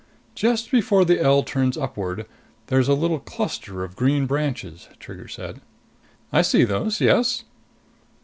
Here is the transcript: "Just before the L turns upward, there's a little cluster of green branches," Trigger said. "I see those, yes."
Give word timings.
"Just 0.33 0.71
before 0.71 1.05
the 1.05 1.21
L 1.21 1.43
turns 1.43 1.77
upward, 1.77 2.25
there's 2.65 2.87
a 2.87 2.95
little 2.95 3.19
cluster 3.19 3.83
of 3.83 3.95
green 3.95 4.25
branches," 4.25 4.89
Trigger 4.99 5.27
said. 5.27 5.61
"I 6.33 6.41
see 6.41 6.63
those, 6.63 6.99
yes." 7.01 7.43